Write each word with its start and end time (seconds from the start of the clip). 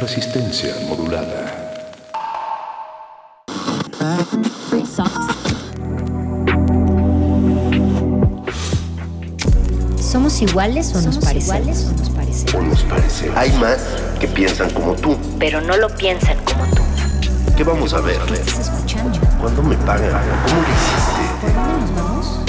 Resistencia 0.00 0.74
modulada. 0.88 1.76
¿Somos 10.00 10.40
iguales 10.40 10.94
o 10.94 11.02
nos 11.02 11.18
parecemos? 11.18 11.92
O 12.54 12.62
nos 12.62 12.82
parece. 12.84 13.30
Hay 13.36 13.52
más 13.58 13.80
que 14.18 14.26
piensan 14.26 14.70
como 14.70 14.94
tú. 14.94 15.18
Pero 15.38 15.60
no 15.60 15.76
lo 15.76 15.94
piensan 15.94 16.38
como 16.44 16.64
tú. 16.74 16.82
¿Qué 17.58 17.62
vamos 17.62 17.92
a 17.92 18.00
ver? 18.00 18.22
¿Estás 18.32 18.58
escuchando? 18.58 19.20
¿Cuándo 19.38 19.62
me 19.62 19.76
pagan? 19.76 20.12
¿Cómo 20.46 20.62
lo 20.62 20.68
hiciste? 20.78 21.22
¿Por 21.42 21.54
dónde 21.54 21.76
nos 21.78 21.94
vamos? 21.94 22.40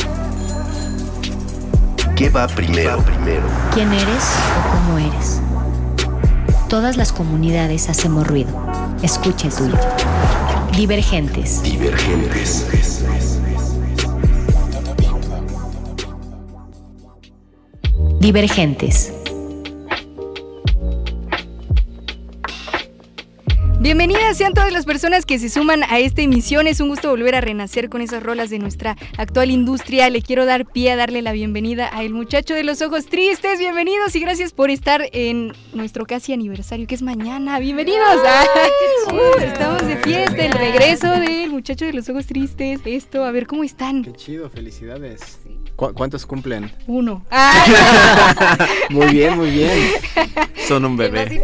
¿Qué 2.16 2.30
va 2.30 2.48
primero? 2.48 3.04
primero? 3.04 3.44
¿Quién 3.74 3.92
eres 3.92 4.24
o 4.58 4.72
cómo 4.72 4.98
eres? 5.00 5.41
Todas 6.72 6.96
las 6.96 7.12
comunidades 7.12 7.90
hacemos 7.90 8.26
ruido. 8.26 8.50
Escucha 9.04 9.50
el 9.50 9.54
tuyo. 9.54 9.76
Divergentes. 10.74 11.62
Divergentes. 11.64 12.66
Divergentes. 18.22 19.12
Bienvenidas 23.82 24.38
sean 24.38 24.54
todas 24.54 24.72
las 24.72 24.86
personas 24.86 25.26
que 25.26 25.40
se 25.40 25.50
suman 25.50 25.82
a 25.82 25.98
esta 25.98 26.22
emisión. 26.22 26.68
Es 26.68 26.80
un 26.82 26.90
gusto 26.90 27.10
volver 27.10 27.34
a 27.34 27.42
renacer 27.42 27.90
con 27.90 28.02
esas 28.02 28.22
rolas 28.22 28.52
de 28.52 28.60
nuestra 28.60 28.96
actual 29.18 29.50
industria. 29.50 30.08
Le 30.12 30.22
quiero 30.22 30.46
dar 30.46 30.68
pie 30.68 30.92
a 30.92 30.96
darle 30.96 31.24
la 31.24 31.32
bienvenida 31.32 31.90
a 31.92 32.04
El 32.04 32.14
Muchacho 32.14 32.54
de 32.54 32.64
los 32.64 32.84
Ojos 32.84 33.08
Tristes. 33.08 33.58
Bienvenidos 33.58 34.16
y 34.16 34.20
gracias 34.20 34.54
por 34.54 34.70
estar 34.70 35.10
en 35.14 35.54
nuestro 35.74 36.06
casi 36.06 36.32
aniversario, 36.32 36.86
que 36.86 36.94
es 36.94 37.02
mañana. 37.02 37.58
Bienvenidos. 37.58 38.20
Ah, 38.24 38.46
uh, 39.14 39.40
estamos 39.42 39.88
de 39.88 39.98
fiesta, 39.98 40.46
el 40.46 40.52
regreso 40.52 41.10
del 41.10 41.50
Muchacho 41.50 41.86
de 41.86 41.94
los 41.94 42.08
Ojos 42.08 42.28
Tristes. 42.28 42.82
Esto, 42.86 43.26
a 43.26 43.32
ver 43.32 43.48
cómo 43.48 43.64
están. 43.64 44.04
Qué 44.04 44.14
chido, 44.14 44.48
felicidades. 44.52 45.40
¿Cu- 45.82 45.94
¿Cuántos 45.96 46.28
cumplen? 46.28 46.72
Uno. 46.86 47.26
Ah, 47.32 48.68
Muy 48.92 49.08
bien, 49.08 49.36
muy 49.36 49.50
bien. 49.50 49.72
Son 50.68 50.86
un 50.86 50.96
bebé. 50.96 51.42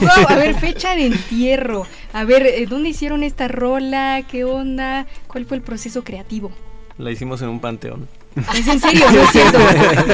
wow, 0.00 0.08
a 0.28 0.34
ver, 0.36 0.54
fecha 0.54 0.94
de 0.96 1.06
entierro. 1.06 1.86
A 2.14 2.24
ver, 2.24 2.46
eh, 2.46 2.64
¿dónde 2.66 2.88
hicieron 2.88 3.22
esta 3.22 3.48
rola? 3.48 4.22
¿Qué 4.30 4.44
onda? 4.44 5.04
¿Cuál 5.26 5.44
fue 5.44 5.58
el 5.58 5.62
proceso 5.62 6.02
creativo? 6.04 6.50
La 6.96 7.10
hicimos 7.10 7.42
en 7.42 7.50
un 7.50 7.60
panteón. 7.60 8.08
Es 8.56 8.66
en 8.66 8.80
serio, 8.80 9.04
no 9.12 9.20
es 9.24 9.30
cierto. 9.30 9.58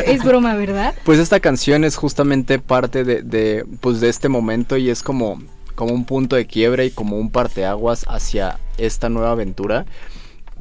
Es 0.07 0.25
broma, 0.25 0.55
¿verdad? 0.57 0.95
Pues 1.05 1.21
esta 1.21 1.39
canción 1.39 1.85
es 1.85 1.95
justamente 1.95 2.59
parte 2.59 3.05
de, 3.05 3.23
de, 3.23 3.65
pues 3.81 4.01
de 4.01 4.09
este 4.09 4.29
momento 4.29 4.77
y 4.77 4.91
es 4.91 5.05
como, 5.05 5.41
como 5.77 5.95
un 5.95 6.05
punto 6.05 6.35
de 6.35 6.47
quiebre 6.49 6.87
y 6.87 6.91
como 6.91 7.17
un 7.17 7.31
parteaguas 7.31 8.05
hacia 8.09 8.59
esta 8.77 9.09
nueva 9.09 9.31
aventura. 9.31 9.87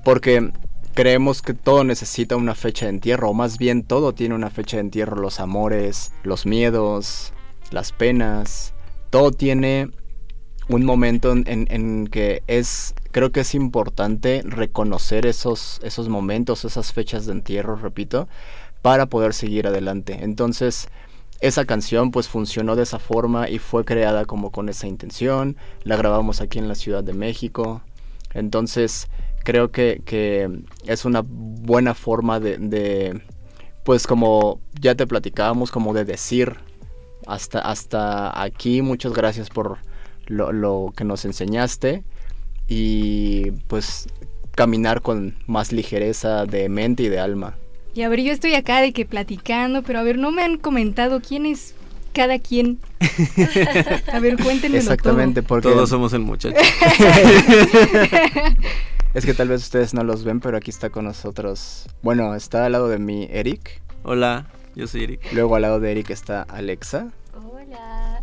Porque 0.03 0.52
creemos 0.95 1.41
que 1.43 1.53
todo 1.53 1.83
necesita 1.83 2.35
una 2.35 2.55
fecha 2.55 2.85
de 2.85 2.91
entierro, 2.91 3.29
o 3.29 3.33
más 3.33 3.57
bien 3.59 3.83
todo 3.83 4.13
tiene 4.13 4.33
una 4.33 4.49
fecha 4.49 4.77
de 4.77 4.81
entierro. 4.81 5.17
Los 5.17 5.39
amores, 5.39 6.11
los 6.23 6.45
miedos, 6.47 7.33
las 7.69 7.91
penas, 7.91 8.73
todo 9.11 9.31
tiene 9.31 9.91
un 10.67 10.83
momento 10.83 11.31
en, 11.31 11.43
en- 11.47 11.67
en 11.69 12.07
que 12.07 12.41
es, 12.47 12.95
creo 13.11 13.31
que 13.31 13.41
es 13.41 13.53
importante 13.53 14.41
reconocer 14.45 15.25
esos, 15.27 15.79
esos 15.83 16.09
momentos, 16.09 16.66
esas 16.66 16.91
fechas 16.91 17.25
de 17.27 17.33
entierro, 17.33 17.75
repito, 17.75 18.27
para 18.81 19.05
poder 19.05 19.33
seguir 19.33 19.67
adelante. 19.67 20.17
Entonces, 20.23 20.88
esa 21.41 21.66
canción 21.66 22.11
pues 22.11 22.29
funcionó 22.29 22.75
de 22.75 22.83
esa 22.83 22.97
forma 22.97 23.49
y 23.49 23.59
fue 23.59 23.83
creada 23.85 24.25
como 24.25 24.51
con 24.51 24.69
esa 24.69 24.88
intención. 24.88 25.57
La 25.83 25.97
grabamos 25.97 26.41
aquí 26.41 26.57
en 26.57 26.67
la 26.67 26.75
Ciudad 26.75 27.03
de 27.03 27.13
México. 27.13 27.81
Entonces, 28.33 29.07
creo 29.45 29.72
que, 29.72 30.01
que 30.03 30.50
es 30.85 31.06
una 31.06 31.23
buena 31.23 31.94
forma 31.94 32.41
de, 32.41 32.57
de, 32.57 33.22
pues 33.85 34.07
como 34.07 34.59
ya 34.81 34.95
te 34.95 35.07
platicábamos, 35.07 35.72
como 35.72 35.94
de 35.94 36.03
decir 36.03 36.56
hasta, 37.28 37.59
hasta 37.59 38.41
aquí, 38.41 38.81
muchas 38.81 39.13
gracias 39.13 39.50
por 39.50 39.78
lo, 40.25 40.51
lo 40.51 40.91
que 40.97 41.06
nos 41.06 41.23
enseñaste 41.23 42.03
y 42.67 43.51
pues 43.67 44.07
caminar 44.56 45.01
con 45.01 45.38
más 45.45 45.72
ligereza 45.72 46.45
de 46.45 46.67
mente 46.67 47.03
y 47.03 47.09
de 47.09 47.19
alma. 47.19 47.56
Y 47.94 48.01
a 48.01 48.09
ver, 48.09 48.22
yo 48.22 48.33
estoy 48.33 48.56
acá 48.56 48.81
de 48.81 48.91
que 48.94 49.06
platicando, 49.06 49.83
pero 49.83 50.00
a 50.00 50.03
ver, 50.03 50.17
no 50.17 50.31
me 50.31 50.44
han 50.44 50.57
comentado 50.57 51.22
quién 51.22 51.45
es 51.45 51.75
cada 52.13 52.39
quien. 52.39 52.79
A 54.12 54.19
ver, 54.19 54.38
cuéntenmelo 54.38 54.81
Exactamente, 54.81 55.44
porque 55.44 55.69
Todos 55.69 55.89
somos 55.89 56.13
el 56.13 56.22
muchacho. 56.22 56.56
es 59.15 59.25
que 59.25 59.33
tal 59.33 59.47
vez 59.47 59.63
ustedes 59.63 59.93
no 59.95 60.03
los 60.03 60.23
ven, 60.23 60.39
pero 60.39 60.57
aquí 60.57 60.69
está 60.69 60.89
con 60.91 61.05
nosotros. 61.05 61.87
Bueno, 62.03 62.35
está 62.35 62.65
al 62.65 62.73
lado 62.73 62.87
de 62.89 62.99
mí 62.99 63.27
Eric, 63.31 63.81
Hola, 64.03 64.45
yo 64.75 64.85
soy 64.87 65.03
Eric. 65.05 65.21
luego 65.33 65.55
al 65.55 65.63
lado 65.63 65.79
de 65.79 65.91
Eric 65.91 66.11
está 66.11 66.43
Alexa 66.43 67.07
Hola. 67.33 68.21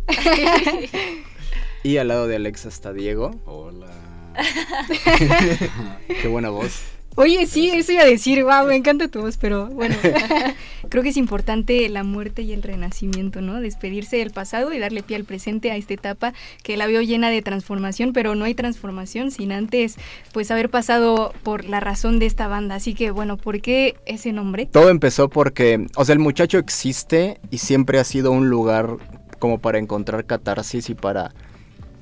y 1.83 1.97
al 1.97 2.07
lado 2.07 2.27
de 2.27 2.35
Alexa 2.37 2.69
está 2.69 2.93
Diego. 2.93 3.31
Hola. 3.45 3.87
Qué 6.21 6.27
buena 6.27 6.49
voz. 6.49 6.81
Oye, 7.15 7.45
sí, 7.45 7.69
eso 7.69 7.91
iba 7.91 8.01
a 8.01 8.07
decir, 8.07 8.43
wow, 8.43 8.65
me 8.67 8.75
encanta 8.75 9.07
tu 9.07 9.21
voz, 9.21 9.37
pero 9.37 9.67
bueno, 9.67 9.95
creo 10.89 11.03
que 11.03 11.09
es 11.09 11.17
importante 11.17 11.87
la 11.89 12.03
muerte 12.03 12.41
y 12.41 12.53
el 12.53 12.63
renacimiento, 12.63 13.41
¿no? 13.41 13.61
Despedirse 13.61 14.17
del 14.17 14.31
pasado 14.31 14.73
y 14.73 14.79
darle 14.79 15.03
pie 15.03 15.17
al 15.17 15.23
presente 15.23 15.71
a 15.71 15.75
esta 15.75 15.93
etapa 15.93 16.33
que 16.63 16.75
la 16.75 16.87
veo 16.87 17.01
llena 17.01 17.29
de 17.29 17.41
transformación, 17.41 18.13
pero 18.13 18.33
no 18.33 18.45
hay 18.45 18.55
transformación 18.55 19.29
sin 19.29 19.51
antes, 19.51 19.95
pues, 20.31 20.49
haber 20.49 20.69
pasado 20.69 21.33
por 21.43 21.65
la 21.65 21.79
razón 21.79 22.17
de 22.17 22.25
esta 22.25 22.47
banda. 22.47 22.75
Así 22.75 22.95
que, 22.95 23.11
bueno, 23.11 23.37
¿por 23.37 23.61
qué 23.61 23.95
ese 24.05 24.31
nombre? 24.31 24.67
Todo 24.71 24.89
empezó 24.89 25.29
porque, 25.29 25.85
o 25.95 26.05
sea, 26.05 26.13
el 26.13 26.19
muchacho 26.19 26.57
existe 26.57 27.39
y 27.51 27.59
siempre 27.59 27.99
ha 27.99 28.03
sido 28.03 28.31
un 28.31 28.49
lugar 28.49 28.97
como 29.37 29.59
para 29.59 29.77
encontrar 29.77 30.25
catarsis 30.25 30.89
y 30.89 30.95
para 30.95 31.33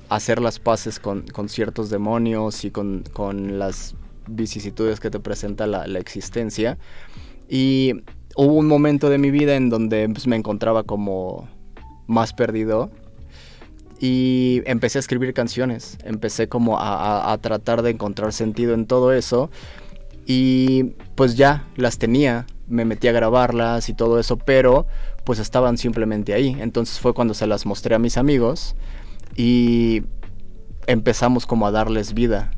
hacer 0.08 0.40
las 0.40 0.58
paces 0.58 0.98
con, 1.00 1.22
con 1.22 1.48
ciertos 1.48 1.90
demonios 1.90 2.64
y 2.64 2.70
con, 2.70 3.02
con 3.12 3.58
las 3.58 3.94
vicisitudes 4.26 5.00
que 5.00 5.10
te 5.10 5.20
presenta 5.20 5.66
la, 5.66 5.84
existencia. 5.98 6.78
Y 7.48 8.02
hubo 8.36 8.54
un 8.54 8.66
momento 8.66 9.10
de 9.10 9.18
mi 9.18 9.30
vida 9.30 9.56
en 9.56 9.68
donde 9.70 10.08
pues, 10.08 10.26
me 10.26 10.36
encontraba 10.36 10.84
como 10.84 11.48
más 12.06 12.32
perdido 12.32 12.90
y 14.00 14.62
empecé 14.66 14.98
a 14.98 15.00
escribir 15.00 15.32
canciones. 15.34 15.98
Empecé 16.04 16.48
como 16.48 16.78
a, 16.78 16.94
a- 16.94 17.32
a 17.32 17.38
tratar 17.38 17.82
de 17.82 17.90
encontrar 17.90 18.32
sentido 18.32 18.74
en 18.74 18.86
todo 18.86 19.12
eso. 19.12 19.50
Y 20.26 20.94
pues 21.14 21.36
ya 21.36 21.66
las 21.76 21.98
tenía, 21.98 22.46
me 22.68 22.84
metí 22.84 23.08
a 23.08 23.12
grabarlas 23.12 23.88
y 23.88 23.94
todo 23.94 24.18
eso, 24.18 24.36
pero 24.36 24.86
pues 25.24 25.38
estaban 25.38 25.78
simplemente 25.78 26.32
ahí. 26.34 26.56
Entonces 26.60 26.98
fue 27.00 27.12
cuando 27.14 27.34
se 27.34 27.46
las 27.46 27.66
mostré 27.66 27.94
a 27.94 27.98
mis 27.98 28.16
amigos 28.16 28.76
y 29.36 30.02
empezamos 30.86 31.46
como 31.46 31.66
a 31.66 31.70
darles 31.70 32.14
vida. 32.14 32.52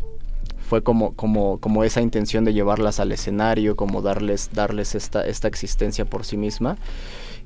Fue 0.69 0.83
como, 0.83 1.15
como, 1.15 1.59
como 1.61 1.85
esa 1.85 2.01
intención 2.01 2.45
de 2.45 2.55
llevarlas 2.55 3.01
al 3.01 3.13
escenario, 3.13 3.77
como 3.77 4.03
darles, 4.03 4.51
darles 4.53 4.95
esta, 4.95 5.27
esta 5.27 5.49
existencia 5.49 6.05
por 6.05 6.25
sí 6.25 6.37
misma. 6.37 6.79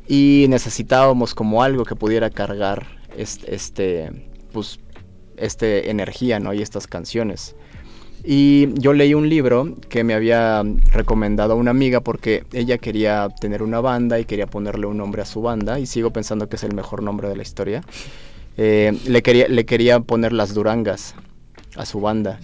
Y 0.07 0.47
necesitábamos 0.49 1.35
como 1.35 1.63
algo 1.63 1.85
que 1.85 1.97
pudiera 1.97 2.31
cargar 2.31 2.87
este, 3.17 4.11
pues, 4.53 4.79
este 5.37 5.91
energía, 5.91 6.39
¿no? 6.41 6.55
Y 6.55 6.63
estas 6.63 6.87
canciones. 6.87 7.57
Y 8.25 8.69
yo 8.81 8.93
leí 8.93 9.15
un 9.15 9.29
libro 9.29 9.77
que 9.89 10.05
me 10.05 10.15
había 10.15 10.63
recomendado 10.91 11.57
una 11.57 11.71
amiga 11.71 12.01
porque 12.01 12.45
ella 12.53 12.79
quería 12.79 13.29
tener 13.41 13.63
una 13.63 13.81
banda 13.81 14.19
y 14.19 14.25
quería 14.25 14.47
ponerle 14.47 14.87
un 14.87 14.97
nombre 14.97 15.23
a 15.23 15.25
su 15.25 15.41
banda 15.41 15.79
y 15.79 15.87
sigo 15.87 16.13
pensando 16.13 16.49
que 16.49 16.57
es 16.57 16.65
el 16.65 16.75
mejor 16.75 17.03
nombre 17.03 17.29
de 17.29 17.37
la 17.37 17.43
historia. 17.43 17.83
Eh, 18.57 18.99
le, 19.07 19.23
quería, 19.23 19.47
le 19.49 19.65
quería 19.67 20.01
poner 20.01 20.33
las 20.33 20.53
Durangas 20.53 21.15
a 21.77 21.87
su 21.87 22.01
banda 22.01 22.41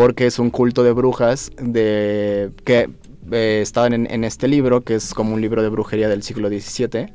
porque 0.00 0.24
es 0.24 0.38
un 0.38 0.48
culto 0.48 0.82
de 0.82 0.92
brujas 0.92 1.50
de 1.60 2.52
que 2.64 2.88
eh, 3.32 3.58
estaban 3.60 3.92
en, 3.92 4.24
este 4.24 4.48
libro 4.48 4.80
que 4.80 4.94
es 4.94 5.12
como 5.12 5.34
un 5.34 5.42
libro 5.42 5.62
de 5.62 5.68
brujería 5.68 6.08
del 6.08 6.22
siglo 6.22 6.48
XVII 6.48 7.12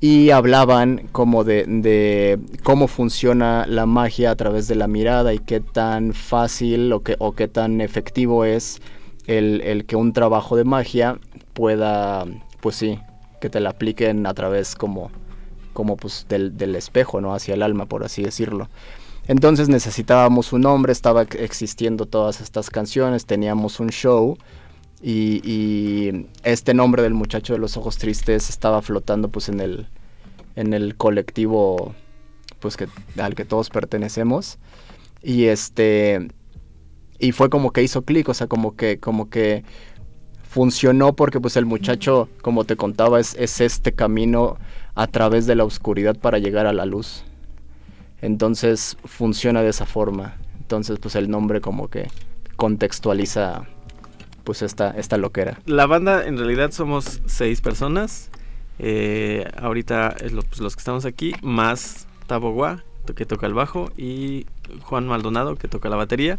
y 0.00 0.30
hablaban 0.30 1.06
como 1.12 1.44
de, 1.44 2.40
cómo 2.64 2.88
funciona 2.88 3.66
la 3.68 3.86
magia 3.86 4.32
a 4.32 4.34
través 4.34 4.66
de 4.66 4.74
la 4.74 4.88
mirada 4.88 5.32
y 5.32 5.38
qué 5.38 5.60
tan 5.60 6.12
fácil 6.12 6.92
o 6.92 7.02
qué, 7.36 7.46
tan 7.46 7.80
efectivo 7.80 8.44
es 8.44 8.82
el, 9.28 9.60
el 9.60 9.86
que 9.86 9.94
un 9.94 10.12
trabajo 10.12 10.56
de 10.56 10.64
magia 10.64 11.20
pueda, 11.52 12.24
pues 12.60 12.74
sí, 12.74 12.98
que 13.40 13.48
te 13.48 13.60
la 13.60 13.70
apliquen 13.70 14.26
a 14.26 14.34
través 14.34 14.74
como, 14.74 15.12
como 15.72 15.96
pues 15.96 16.26
del, 16.28 16.56
del 16.56 16.74
espejo, 16.74 17.20
¿no? 17.20 17.32
Hacia 17.32 17.54
el 17.54 17.62
alma, 17.62 17.86
por 17.86 18.02
así 18.02 18.24
decirlo. 18.24 18.68
Entonces 19.28 19.68
necesitábamos 19.68 20.52
un 20.52 20.62
nombre, 20.62 20.92
estaba 20.92 21.22
existiendo 21.22 22.06
todas 22.06 22.40
estas 22.40 22.70
canciones, 22.70 23.26
teníamos 23.26 23.80
un 23.80 23.90
show 23.90 24.38
y, 25.02 26.26
este 26.44 26.74
nombre 26.74 27.02
del 27.02 27.14
muchacho 27.14 27.52
de 27.52 27.58
los 27.58 27.76
ojos 27.76 27.98
tristes 27.98 28.48
estaba 28.48 28.82
flotando 28.82 29.28
pues 29.28 29.48
en 29.48 29.60
el, 29.60 29.88
en 30.54 30.72
el 30.72 30.96
colectivo 30.96 31.94
pues 32.60 32.76
que 32.76 32.88
al 33.18 33.34
que 33.34 33.44
todos 33.44 33.68
pertenecemos. 33.68 34.58
Y 35.22 35.46
este 35.46 36.28
y 37.18 37.32
fue 37.32 37.50
como 37.50 37.72
que 37.72 37.82
hizo 37.82 38.02
clic, 38.02 38.28
o 38.28 38.34
sea, 38.34 38.46
como 38.46 38.76
que 38.76 39.00
como 39.00 39.28
que 39.28 39.64
funcionó 40.48 41.14
porque 41.14 41.40
pues 41.40 41.56
el 41.56 41.66
muchacho, 41.66 42.28
como 42.42 42.64
te 42.64 42.76
contaba, 42.76 43.18
es 43.20 43.60
este 43.60 43.92
camino 43.92 44.56
a 44.94 45.06
través 45.08 45.46
de 45.46 45.56
la 45.56 45.64
oscuridad 45.64 46.16
para 46.16 46.38
llegar 46.38 46.66
a 46.66 46.72
la 46.72 46.86
luz. 46.86 47.24
Entonces 48.22 48.96
funciona 49.04 49.62
de 49.62 49.70
esa 49.70 49.86
forma. 49.86 50.36
Entonces 50.58 50.98
pues 50.98 51.14
el 51.16 51.30
nombre 51.30 51.60
como 51.60 51.88
que 51.88 52.08
contextualiza 52.56 53.66
pues 54.44 54.62
esta, 54.62 54.90
esta 54.90 55.16
loquera. 55.16 55.58
La 55.66 55.86
banda 55.86 56.24
en 56.24 56.38
realidad 56.38 56.70
somos 56.70 57.20
seis 57.26 57.60
personas. 57.60 58.30
Eh, 58.78 59.50
ahorita 59.60 60.14
es 60.20 60.32
pues, 60.32 60.60
los 60.60 60.76
que 60.76 60.80
estamos 60.80 61.04
aquí, 61.04 61.34
más 61.42 62.06
Taboguá, 62.26 62.84
que 63.14 63.26
toca 63.26 63.46
el 63.46 63.54
bajo, 63.54 63.90
y 63.96 64.46
Juan 64.82 65.06
Maldonado, 65.06 65.56
que 65.56 65.68
toca 65.68 65.88
la 65.88 65.96
batería. 65.96 66.38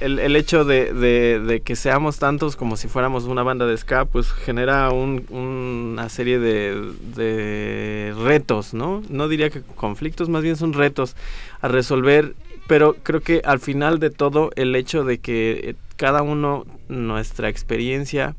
El, 0.00 0.20
el 0.20 0.36
hecho 0.36 0.64
de, 0.64 0.92
de, 0.92 1.60
que 1.60 1.74
seamos 1.74 2.18
tantos 2.18 2.54
como 2.54 2.76
si 2.76 2.86
fuéramos 2.86 3.24
una 3.24 3.42
banda 3.42 3.66
de 3.66 3.76
ska, 3.76 4.04
pues 4.04 4.30
genera 4.30 4.90
un, 4.90 5.26
una 5.30 6.08
serie 6.08 6.38
de, 6.38 6.92
de 7.16 8.14
retos, 8.22 8.74
¿no? 8.74 9.02
No 9.08 9.26
diría 9.26 9.50
que 9.50 9.60
conflictos, 9.62 10.28
más 10.28 10.42
bien 10.42 10.56
son 10.56 10.72
retos 10.72 11.16
a 11.60 11.66
resolver, 11.66 12.34
pero 12.68 12.94
creo 13.02 13.22
que 13.22 13.42
al 13.44 13.58
final 13.58 13.98
de 13.98 14.10
todo 14.10 14.50
el 14.54 14.76
hecho 14.76 15.02
de 15.02 15.18
que 15.18 15.74
cada 15.96 16.22
uno, 16.22 16.64
nuestra 16.88 17.48
experiencia, 17.48 18.36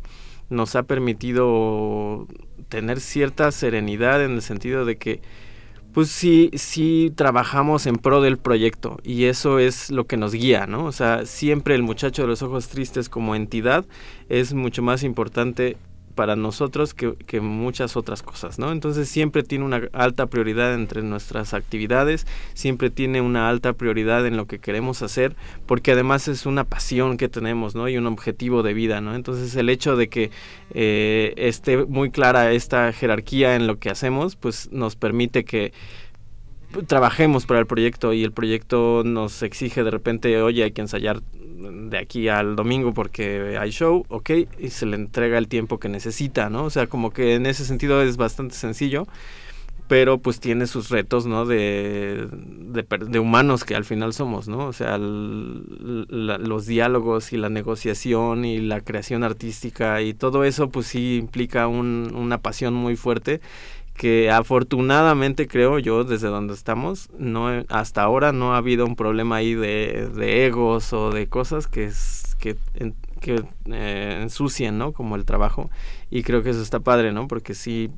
nos 0.50 0.76
ha 0.76 0.84
permitido 0.84 2.26
tener 2.70 3.00
cierta 3.02 3.52
serenidad 3.52 4.24
en 4.24 4.32
el 4.32 4.42
sentido 4.42 4.86
de 4.86 4.98
que 4.98 5.22
pues 6.00 6.12
sí, 6.12 6.50
sí 6.54 7.12
trabajamos 7.14 7.86
en 7.86 7.98
pro 7.98 8.22
del 8.22 8.38
proyecto 8.38 9.00
y 9.04 9.26
eso 9.26 9.60
es 9.60 9.92
lo 9.92 10.08
que 10.08 10.16
nos 10.16 10.32
guía, 10.32 10.66
¿no? 10.66 10.86
O 10.86 10.94
sea, 10.94 11.26
siempre 11.26 11.76
el 11.76 11.84
muchacho 11.84 12.22
de 12.22 12.30
los 12.30 12.42
ojos 12.42 12.70
tristes 12.70 13.10
como 13.10 13.36
entidad 13.36 13.84
es 14.30 14.54
mucho 14.54 14.82
más 14.82 15.04
importante 15.04 15.76
para 16.20 16.36
nosotros 16.36 16.94
que, 16.94 17.40
muchas 17.40 17.96
otras 17.96 18.24
cosas, 18.24 18.60
¿no? 18.60 18.74
Entonces 18.74 19.08
siempre 19.08 19.42
tiene 19.42 19.64
una 19.64 19.84
alta 19.94 20.26
prioridad 20.26 20.74
entre 20.74 21.02
nuestras 21.02 21.54
actividades, 21.54 22.28
siempre 22.54 22.90
tiene 22.90 23.22
una 23.22 23.48
alta 23.48 23.72
prioridad 23.72 24.28
en 24.28 24.36
lo 24.36 24.46
que 24.46 24.60
queremos 24.60 25.02
hacer, 25.02 25.38
porque 25.66 25.94
además 25.94 26.28
es 26.28 26.46
una 26.46 26.66
pasión 26.66 27.16
que 27.16 27.30
tenemos, 27.30 27.74
¿no? 27.74 27.88
Y 27.88 27.96
un 27.96 28.06
objetivo 28.06 28.64
de 28.64 28.74
vida, 28.74 29.00
¿no? 29.00 29.16
Entonces 29.16 29.56
el 29.56 29.70
hecho 29.70 29.96
de 29.96 30.10
que 30.10 30.30
eh, 30.74 31.36
esté 31.38 31.86
muy 31.86 32.12
clara 32.12 32.52
esta 32.52 32.92
jerarquía 32.92 33.56
en 33.56 33.66
lo 33.66 33.80
que 33.80 33.90
hacemos, 33.90 34.36
pues 34.36 34.68
nos 34.74 34.98
permite 34.98 35.46
que 35.46 35.72
trabajemos 36.88 37.46
para 37.46 37.60
el 37.60 37.66
proyecto 37.66 38.14
y 38.14 38.24
el 38.24 38.32
proyecto 38.32 39.04
nos 39.06 39.44
exige 39.44 39.84
de 39.84 39.92
repente, 39.92 40.42
oye, 40.42 40.64
hay 40.64 40.72
que 40.72 40.82
ensayar 40.82 41.22
de 41.22 41.98
aquí 41.98 42.30
al 42.30 42.56
domingo 42.56 42.94
porque 42.94 43.58
hay 43.60 43.72
show, 43.72 44.06
ok, 44.10 44.32
y 44.60 44.70
se 44.70 44.86
le 44.86 44.96
entrega 44.96 45.38
el 45.38 45.48
tiempo 45.48 45.80
que 45.80 45.90
necesita, 45.90 46.50
¿no? 46.50 46.66
O 46.66 46.70
sea, 46.70 46.88
como 46.88 47.12
que 47.12 47.36
en 47.36 47.46
ese 47.46 47.66
sentido 47.66 48.02
es 48.02 48.18
bastante 48.18 48.56
sencillo, 48.56 49.08
pero 49.88 50.20
pues 50.20 50.40
tiene 50.40 50.68
sus 50.68 50.90
retos, 50.90 51.26
¿no? 51.26 51.46
De, 51.46 52.28
de, 52.32 52.86
de 53.08 53.20
humanos 53.20 53.64
que 53.64 53.76
al 53.76 53.86
final 53.86 54.14
somos, 54.14 54.48
¿no? 54.48 54.68
O 54.68 54.74
sea, 54.74 54.98
la, 55.00 56.38
los 56.38 56.68
diálogos 56.68 57.34
y 57.34 57.38
la 57.38 57.50
negociación 57.50 58.46
y 58.46 58.60
la 58.60 58.82
creación 58.82 59.24
artística 59.24 60.02
y 60.02 60.14
todo 60.14 60.44
eso 60.44 60.70
pues 60.70 60.86
sí 60.88 61.18
implica 61.18 61.68
un, 61.68 62.14
una 62.16 62.38
pasión 62.38 62.74
muy 62.76 62.96
fuerte 62.96 63.42
que 64.00 64.32
afortunadamente 64.32 65.46
creo 65.46 65.78
yo 65.78 66.06
desde 66.06 66.30
donde 66.30 66.54
estamos 66.54 67.10
no 67.18 67.50
hasta 67.68 68.02
ahora 68.02 68.32
no 68.32 68.54
ha 68.54 68.58
habido 68.58 68.86
un 68.86 68.96
problema 68.96 69.36
ahí 69.36 69.56
de, 69.56 70.10
de 70.16 70.46
egos 70.46 70.94
o 70.94 71.12
de 71.12 71.28
cosas 71.28 71.68
que 71.68 71.92
que, 72.40 72.56
que 73.20 73.44
eh, 73.66 74.20
ensucian 74.22 74.78
no 74.78 74.94
como 74.94 75.18
el 75.18 75.26
trabajo. 75.26 75.70
Y 76.10 76.24
creo 76.24 76.44
que 76.44 76.52
eso 76.52 76.62
está 76.62 76.80
padre 76.80 77.12
no 77.12 77.28
porque 77.28 77.54
si 77.54 77.92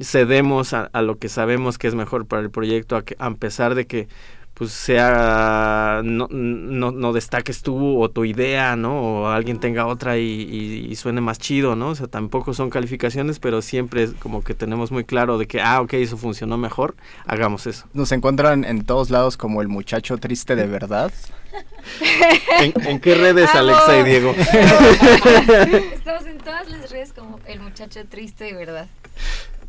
cedemos 0.00 0.74
a, 0.74 0.84
a, 0.92 1.02
lo 1.02 1.18
que 1.18 1.28
sabemos 1.28 1.76
que 1.76 1.88
es 1.88 1.96
mejor 1.96 2.26
para 2.26 2.40
el 2.40 2.50
proyecto 2.52 2.94
a, 2.94 3.04
que, 3.04 3.16
a 3.18 3.32
pesar 3.32 3.74
de 3.74 3.88
que 3.88 4.06
pues 4.54 4.70
sea 4.72 6.02
no, 6.04 6.28
no, 6.30 6.90
no, 6.90 7.12
destaques 7.12 7.62
tú 7.62 8.00
o 8.00 8.10
tu 8.10 8.24
idea, 8.24 8.76
¿no? 8.76 9.00
O 9.00 9.28
alguien 9.28 9.58
tenga 9.58 9.86
otra 9.86 10.18
y, 10.18 10.22
y, 10.22 10.86
y, 10.90 10.96
suene 10.96 11.20
más 11.20 11.38
chido, 11.38 11.74
¿no? 11.74 11.88
O 11.88 11.94
sea, 11.94 12.06
tampoco 12.06 12.52
son 12.52 12.70
calificaciones, 12.70 13.38
pero 13.38 13.62
siempre 13.62 14.02
es 14.04 14.12
como 14.14 14.44
que 14.44 14.54
tenemos 14.54 14.92
muy 14.92 15.04
claro 15.04 15.38
de 15.38 15.46
que, 15.46 15.60
ah, 15.60 15.80
ok, 15.80 15.94
eso 15.94 16.16
funcionó 16.16 16.58
mejor, 16.58 16.94
hagamos 17.26 17.66
eso. 17.66 17.86
Nos 17.94 18.12
encuentran 18.12 18.64
en 18.64 18.84
todos 18.84 19.10
lados 19.10 19.36
como 19.36 19.62
el 19.62 19.68
muchacho 19.68 20.18
triste 20.18 20.54
de 20.54 20.66
verdad. 20.66 21.12
¿En, 22.60 22.72
¿En, 22.86 23.00
qué 23.00 23.14
redes, 23.14 23.54
Alexa 23.54 24.00
y 24.00 24.04
Diego? 24.04 24.34
Estamos 25.94 26.26
en 26.26 26.38
todas 26.38 26.68
las 26.68 26.90
redes 26.90 27.12
como 27.12 27.40
el 27.46 27.60
muchacho 27.60 28.04
triste 28.06 28.44
de 28.44 28.54
verdad. 28.54 28.86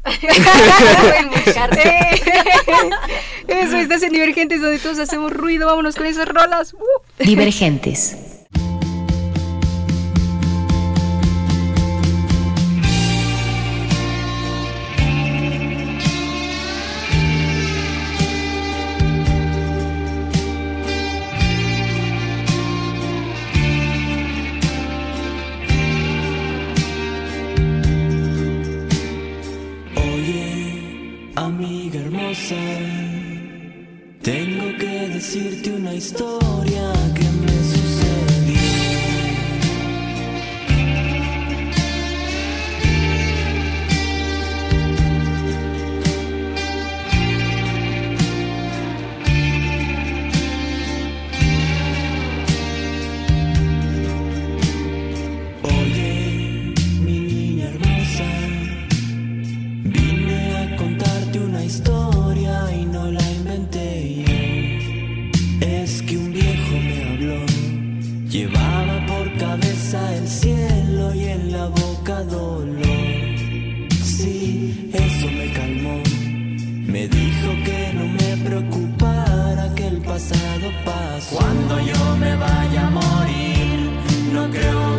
Eso, 3.48 3.78
estás 3.78 4.04
en 4.04 4.12
Divergentes 4.12 4.62
donde 4.62 4.80
todos 4.80 5.00
hacemos 5.00 5.32
ruido. 5.32 5.68
Vámonos 5.68 5.96
con 5.96 6.06
esas 6.06 6.28
rolas. 6.28 6.74
Uh. 6.74 7.24
Divergentes. 7.24 8.33
Tengo 34.64 34.78
que 34.78 35.10
decirte 35.10 35.72
una 35.74 35.94
historia 35.94 36.94
Cuando 81.32 81.80
yo 81.80 82.18
me 82.18 82.36
vaya 82.36 82.86
a 82.86 82.90
morir, 82.92 83.90
no 84.32 84.48
creo 84.52 84.93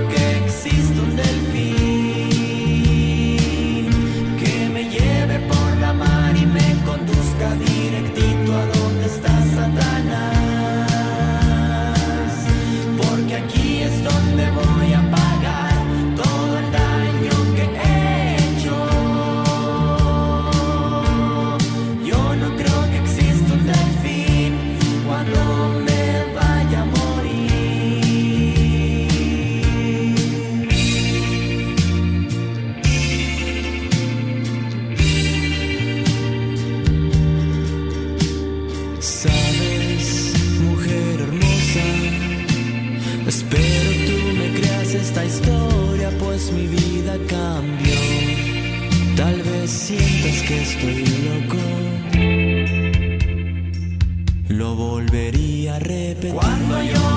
esta 45.04 45.22
historia, 45.22 46.10
pues 46.18 46.50
mi 46.50 46.66
vida 46.66 47.14
cambió. 47.28 48.00
Tal 49.16 49.42
vez 49.42 49.70
sientas 49.70 50.42
que 50.48 50.62
estoy 50.62 51.04
loco. 51.28 51.62
Lo 54.48 54.74
volvería 54.74 55.76
a 55.76 55.78
repetir. 55.78 56.32
Cuando 56.32 56.82
yo 56.82 57.16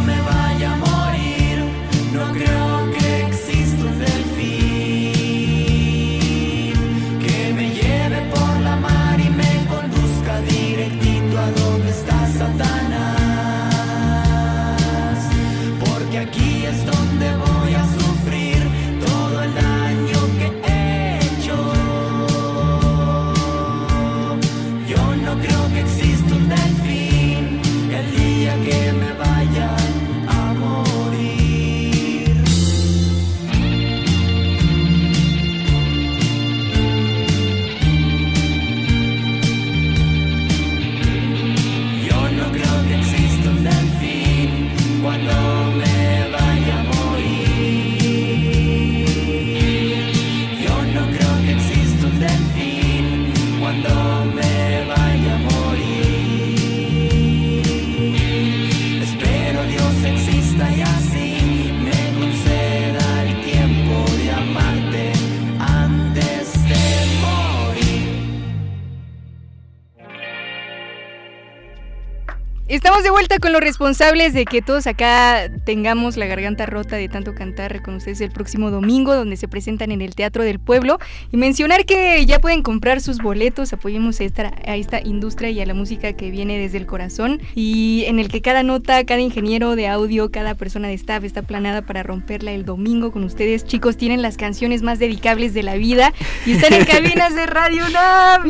Estamos 72.97 73.03
de 73.03 73.11
vuelta 73.11 73.37
con 73.37 73.53
los 73.53 73.61
responsables 73.61 74.33
de 74.33 74.43
que 74.43 74.63
todos 74.63 74.87
acá 74.87 75.51
tengamos 75.65 76.17
la 76.17 76.25
garganta 76.25 76.65
rota 76.65 76.95
de 76.95 77.07
tanto 77.07 77.35
cantar 77.35 77.83
con 77.83 77.93
ustedes 77.93 78.21
el 78.21 78.31
próximo 78.31 78.71
domingo, 78.71 79.13
donde 79.13 79.37
se 79.37 79.47
presentan 79.47 79.91
en 79.91 80.01
el 80.01 80.15
Teatro 80.15 80.43
del 80.43 80.57
Pueblo. 80.57 80.97
Y 81.31 81.37
mencionar 81.37 81.85
que 81.85 82.25
ya 82.25 82.39
pueden 82.39 82.63
comprar 82.63 82.99
sus 82.99 83.19
boletos, 83.19 83.71
apoyemos 83.71 84.19
a 84.19 84.23
esta, 84.23 84.51
a 84.65 84.77
esta 84.77 84.99
industria 84.99 85.51
y 85.51 85.61
a 85.61 85.67
la 85.67 85.75
música 85.75 86.13
que 86.13 86.31
viene 86.31 86.57
desde 86.57 86.79
el 86.79 86.87
corazón. 86.87 87.39
Y 87.53 88.05
en 88.07 88.17
el 88.17 88.29
que 88.29 88.41
cada 88.41 88.63
nota, 88.63 89.05
cada 89.05 89.21
ingeniero 89.21 89.75
de 89.75 89.87
audio, 89.87 90.31
cada 90.31 90.55
persona 90.55 90.87
de 90.87 90.95
staff 90.95 91.23
está 91.23 91.43
planada 91.43 91.83
para 91.83 92.01
romperla 92.01 92.51
el 92.51 92.65
domingo 92.65 93.11
con 93.11 93.23
ustedes. 93.23 93.63
Chicos, 93.63 93.97
tienen 93.97 94.23
las 94.23 94.37
canciones 94.37 94.81
más 94.81 94.97
dedicables 94.97 95.53
de 95.53 95.61
la 95.61 95.75
vida 95.75 96.13
y 96.47 96.53
están 96.53 96.73
en 96.73 96.85
cabinas 96.91 97.35
de 97.35 97.45
Radio 97.45 97.83
Nav. 97.89 98.41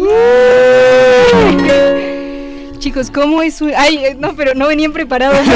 Chicos, 2.80 3.10
¿cómo 3.12 3.42
es 3.42 3.62
un... 3.62 3.72
Ay, 3.76 3.98
eh, 3.98 4.16
no, 4.18 4.36
pero 4.36 4.54
no 4.54 4.68
venían 4.68 4.94
preparados. 4.94 5.40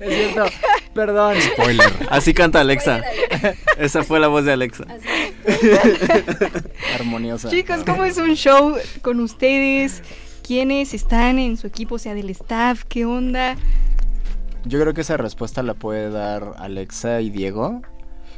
Es 0.00 0.12
cierto, 0.14 0.44
perdón. 0.94 1.36
Spoiler. 1.52 1.92
Así 2.10 2.34
canta 2.34 2.58
Alexa. 2.60 3.02
Esa 3.78 4.02
fue 4.02 4.18
la 4.18 4.26
voz 4.26 4.44
de 4.44 4.52
Alexa. 4.52 4.84
Armoniosa. 6.98 7.48
Chicos, 7.50 7.80
¿cómo 7.86 8.02
es 8.04 8.16
un 8.18 8.34
show 8.34 8.74
con 9.02 9.20
ustedes? 9.20 10.02
¿Quiénes 10.44 10.94
están 10.94 11.38
en 11.38 11.56
su 11.56 11.68
equipo, 11.68 11.94
o 11.94 11.98
sea, 11.98 12.14
del 12.14 12.30
staff? 12.30 12.82
¿Qué 12.88 13.04
onda? 13.04 13.54
Yo 14.64 14.80
creo 14.80 14.92
que 14.94 15.02
esa 15.02 15.16
respuesta 15.16 15.62
la 15.62 15.74
puede 15.74 16.10
dar 16.10 16.54
Alexa 16.58 17.20
y 17.20 17.30
Diego. 17.30 17.82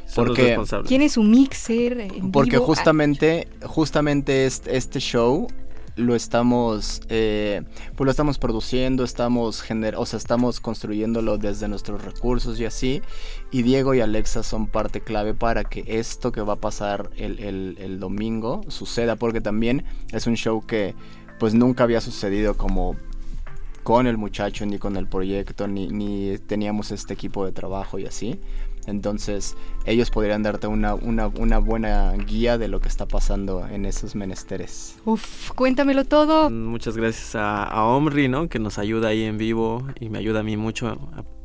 Son 0.05 0.25
los 0.27 0.35
Porque- 0.35 0.49
responsables. 0.49 0.87
¿Quién 0.87 1.01
es 1.01 1.13
su 1.13 1.23
mixer? 1.23 1.99
en 2.01 2.31
Porque 2.31 2.51
vivo? 2.57 2.65
justamente, 2.65 3.47
justamente 3.63 4.45
este, 4.45 4.77
este 4.77 4.99
show 4.99 5.47
lo 5.95 6.15
estamos, 6.15 7.01
eh, 7.09 7.63
pues 7.95 8.05
lo 8.05 8.11
estamos 8.11 8.37
produciendo, 8.37 9.03
estamos 9.03 9.61
gener 9.61 9.95
o 9.95 10.05
sea, 10.05 10.17
estamos 10.17 10.59
construyéndolo 10.59 11.37
desde 11.37 11.67
nuestros 11.67 12.03
recursos 12.03 12.59
y 12.59 12.65
así. 12.65 13.01
Y 13.51 13.61
Diego 13.63 13.93
y 13.93 14.01
Alexa 14.01 14.43
son 14.43 14.67
parte 14.67 15.01
clave 15.01 15.33
para 15.33 15.63
que 15.63 15.83
esto 15.87 16.31
que 16.31 16.41
va 16.41 16.53
a 16.53 16.57
pasar 16.57 17.09
el, 17.15 17.39
el- 17.39 17.77
el 17.79 17.99
domingo 17.99 18.61
suceda, 18.67 19.15
porque 19.15 19.41
también 19.41 19.85
es 20.11 20.27
un 20.27 20.35
show 20.35 20.65
que 20.65 20.95
pues 21.39 21.53
nunca 21.53 21.83
había 21.83 22.01
sucedido 22.01 22.55
como 22.55 22.95
con 23.83 24.07
el 24.07 24.17
muchacho, 24.17 24.65
ni 24.65 24.79
con 24.79 24.97
el 24.97 25.07
proyecto, 25.07 25.67
ni, 25.67 25.87
ni 25.89 26.37
teníamos 26.39 26.91
este 26.91 27.13
equipo 27.13 27.45
de 27.45 27.51
trabajo 27.51 27.99
y 27.99 28.05
así. 28.07 28.39
Entonces, 28.87 29.55
ellos 29.85 30.11
podrían 30.11 30.43
darte 30.43 30.67
una, 30.67 30.93
una, 30.95 31.27
una 31.27 31.57
buena 31.57 32.13
guía 32.13 32.57
de 32.57 32.67
lo 32.67 32.79
que 32.81 32.87
está 32.87 33.07
pasando 33.07 33.67
en 33.67 33.85
esos 33.85 34.15
menesteres. 34.15 34.97
Uf, 35.05 35.51
cuéntamelo 35.51 36.05
todo. 36.05 36.49
Muchas 36.49 36.95
gracias 36.95 37.35
a, 37.35 37.63
a 37.63 37.83
Omri, 37.85 38.27
¿no? 38.27 38.47
Que 38.47 38.59
nos 38.59 38.77
ayuda 38.77 39.07
ahí 39.09 39.23
en 39.23 39.37
vivo 39.37 39.87
y 39.99 40.09
me 40.09 40.19
ayuda 40.19 40.41
a 40.41 40.43
mí 40.43 40.55
mucho 40.57 40.87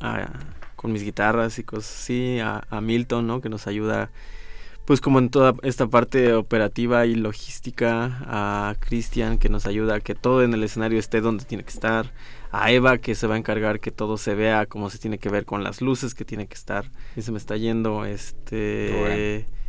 a- 0.01 0.17
a- 0.23 0.33
con 0.77 0.93
mis 0.93 1.03
guitarras 1.03 1.59
y 1.59 1.65
cosas 1.65 1.91
así. 2.03 2.39
A, 2.41 2.63
a 2.71 2.81
Milton, 2.81 3.27
¿no? 3.27 3.41
Que 3.41 3.49
nos 3.49 3.67
ayuda, 3.67 4.11
pues 4.87 5.01
como 5.01 5.19
en 5.19 5.29
toda 5.31 5.55
esta 5.63 5.87
parte 5.89 6.35
operativa 6.35 7.05
y 7.07 7.15
logística. 7.15 8.19
A 8.27 8.75
Cristian, 8.81 9.39
que 9.39 9.49
nos 9.49 9.67
ayuda 9.67 9.97
a 9.97 10.01
que 10.01 10.15
todo 10.15 10.43
en 10.43 10.53
el 10.55 10.63
escenario 10.65 10.99
esté 10.99 11.21
donde 11.21 11.45
tiene 11.45 11.65
que 11.65 11.71
estar. 11.71 12.13
A 12.53 12.73
Eva, 12.73 12.99
que 12.99 13.15
se 13.15 13.27
va 13.27 13.37
a 13.37 13.39
encargar 13.39 13.81
que 13.81 13.91
todo 13.91 14.17
se 14.17 14.35
vea 14.35 14.67
como 14.67 14.91
se 14.91 14.99
tiene 14.99 15.19
que 15.19 15.29
ver 15.29 15.45
con 15.45 15.63
las 15.63 15.81
luces 15.81 16.15
que 16.15 16.25
tiene 16.25 16.47
que 16.47 16.55
estar. 16.55 16.91
Y 17.17 17.23
se 17.23 17.33
me 17.33 17.39
está 17.39 17.57
yendo, 17.57 18.05
este... 18.05 18.91
Rubén. 18.93 19.61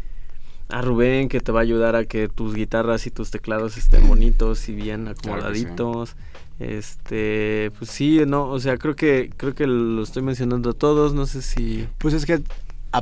A 0.69 0.81
Rubén, 0.81 1.27
que 1.27 1.41
te 1.41 1.51
va 1.51 1.59
a 1.59 1.63
ayudar 1.63 1.95
a 1.97 2.05
que 2.05 2.29
tus 2.29 2.55
guitarras 2.55 3.05
y 3.05 3.11
tus 3.11 3.29
teclados 3.29 3.77
estén 3.77 4.07
bonitos 4.07 4.69
y 4.69 4.73
bien 4.73 5.03
Claro 5.03 5.15
que 5.15 5.21
sí. 5.21 5.29
acomodaditos. 5.29 6.15
Este, 6.59 7.71
pues 7.77 7.89
sí, 7.89 8.21
no, 8.25 8.47
o 8.47 8.59
sea, 8.59 8.77
creo 8.77 8.95
que 8.95 9.31
creo 9.35 9.55
que 9.55 9.65
lo 9.65 10.03
estoy 10.03 10.21
mencionando 10.21 10.69
a 10.69 10.73
todos, 10.73 11.13
no 11.13 11.25
sé 11.25 11.41
si 11.41 11.88
Pues 11.97 12.13
es 12.13 12.25
que 12.25 12.41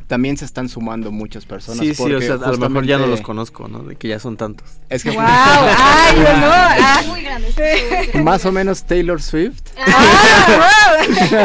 también 0.08 0.38
se 0.38 0.46
están 0.46 0.70
sumando 0.70 1.12
muchas 1.12 1.46
personas. 1.46 1.80
Sí, 1.80 1.96
sí, 1.96 2.02
o 2.04 2.06
porque 2.06 2.26
sea, 2.26 2.36
a 2.36 2.52
lo 2.52 2.58
mejor 2.60 2.86
ya 2.86 3.00
no 3.00 3.08
los 3.08 3.22
conozco, 3.22 3.68
¿no? 3.68 3.80
De 3.80 3.96
que 3.96 4.08
ya 4.08 4.20
son 4.20 4.38
tantos. 4.38 4.68
Es 4.90 5.04
que 5.04 5.10
¡Wow! 5.10 5.20
¡Ay, 5.26 6.16
no! 6.18 6.48
Ah, 6.82 7.02
Muy 7.08 7.24
grande. 7.24 7.50
este 7.50 8.22
más 8.22 8.46
o 8.46 8.52
menos 8.52 8.84
Taylor 8.84 9.22
Swift, 9.22 9.62
ah, 9.78 10.98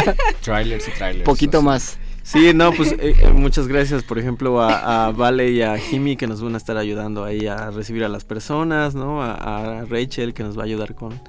wow. 0.05 0.15
Trailers 0.43 0.87
y 0.89 0.91
trailers. 0.93 1.25
poquito 1.25 1.63
más. 1.63 1.99
Sí, 2.23 2.53
no, 2.55 2.73
pues 2.73 2.93
eh, 2.93 3.15
eh, 3.19 3.29
muchas 3.35 3.69
gracias, 3.69 4.03
por 4.03 4.19
ejemplo, 4.19 4.61
a, 4.63 5.07
a 5.07 5.11
Vale 5.13 5.51
y 5.51 5.61
a 5.63 5.77
Jimmy 5.77 6.17
que 6.17 6.27
nos 6.27 6.43
van 6.43 6.55
a 6.55 6.57
estar 6.59 6.77
ayudando 6.79 7.25
ahí 7.25 7.47
a 7.47 7.71
recibir 7.71 8.03
a 8.05 8.09
las 8.09 8.25
personas, 8.25 8.95
¿no? 8.95 9.23
A, 9.23 9.81
a 9.81 9.85
Rachel 9.85 10.33
que 10.33 10.43
nos 10.43 10.57
va 10.57 10.63
a 10.63 10.65
ayudar 10.65 10.95
con 10.95 11.21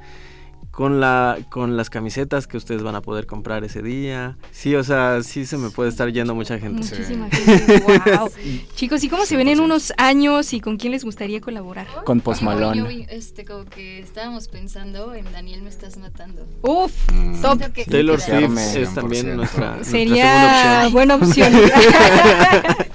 con 0.75 0.99
la 0.99 1.37
con 1.49 1.77
las 1.77 1.89
camisetas 1.89 2.47
que 2.47 2.57
ustedes 2.57 2.83
van 2.83 2.95
a 2.95 3.01
poder 3.01 3.25
comprar 3.27 3.63
ese 3.63 3.81
día. 3.81 4.35
Sí, 4.51 4.75
o 4.75 4.83
sea, 4.83 5.23
sí 5.23 5.45
se 5.45 5.57
me 5.57 5.69
puede 5.69 5.87
estar 5.89 6.11
yendo 6.11 6.35
mucha 6.35 6.59
gente. 6.59 6.81
Muchísima 6.81 7.29
gente. 7.29 7.79
Wow. 8.17 8.29
Chicos, 8.75 9.01
¿y 9.05 9.07
cómo 9.07 9.25
se 9.25 9.37
ven 9.37 9.47
en 9.47 9.61
unos 9.61 9.93
años 9.97 10.51
y 10.53 10.59
con 10.59 10.75
quién 10.75 10.91
les 10.91 11.05
gustaría 11.05 11.39
colaborar? 11.39 11.87
Con 12.03 12.19
Post 12.19 12.41
Yo- 12.41 12.73
yo 12.73 12.87
este, 13.09 13.45
como 13.45 13.63
que 13.63 13.99
estábamos 13.99 14.49
pensando 14.49 15.13
en 15.13 15.23
Daniel 15.31 15.61
me 15.61 15.69
estás 15.69 15.95
matando. 15.97 16.45
Uf, 16.61 16.91
Mm. 17.13 17.41
top. 17.41 17.57
Siento 17.57 17.73
que- 17.73 17.85
Taylor 17.85 18.19
Sí, 18.19 18.31
Swift 18.31 18.75
es 18.75 18.93
también 18.93 19.25
100%. 19.27 19.35
nuestra, 19.37 19.75
nuestra 19.77 19.91
Sería 19.91 20.83
segunda 20.83 20.83
opción. 20.83 20.93
buena 20.93 21.15
opción. 21.15 21.53